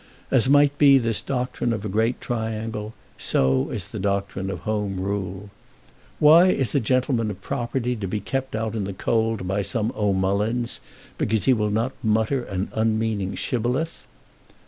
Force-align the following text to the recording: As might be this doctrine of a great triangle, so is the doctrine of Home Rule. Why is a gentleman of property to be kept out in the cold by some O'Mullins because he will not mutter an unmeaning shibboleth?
As 0.31 0.49
might 0.49 0.75
be 0.79 0.97
this 0.97 1.21
doctrine 1.21 1.71
of 1.71 1.85
a 1.85 1.87
great 1.87 2.19
triangle, 2.19 2.95
so 3.19 3.69
is 3.69 3.89
the 3.89 3.99
doctrine 3.99 4.49
of 4.49 4.61
Home 4.61 4.99
Rule. 4.99 5.51
Why 6.17 6.47
is 6.47 6.73
a 6.73 6.79
gentleman 6.79 7.29
of 7.29 7.39
property 7.43 7.95
to 7.95 8.07
be 8.07 8.19
kept 8.19 8.55
out 8.55 8.73
in 8.75 8.85
the 8.85 8.93
cold 8.93 9.47
by 9.47 9.61
some 9.61 9.93
O'Mullins 9.95 10.79
because 11.19 11.45
he 11.45 11.53
will 11.53 11.69
not 11.69 11.91
mutter 12.01 12.41
an 12.45 12.71
unmeaning 12.73 13.35
shibboleth? 13.35 14.07